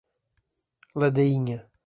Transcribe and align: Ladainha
Ladainha 0.95 1.69